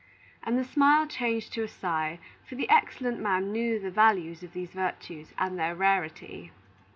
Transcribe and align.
And 0.41 0.57
the 0.57 0.63
smile 0.63 1.05
changed 1.05 1.53
to 1.53 1.61
a 1.61 1.67
sigh, 1.67 2.17
for 2.43 2.55
the 2.55 2.67
excellent 2.71 3.19
man 3.19 3.51
knew 3.51 3.79
the 3.79 3.91
value 3.91 4.31
of 4.31 4.51
these 4.53 4.71
virtues, 4.73 5.27
and 5.37 5.59
their 5.59 5.75
rarity. 5.75 6.51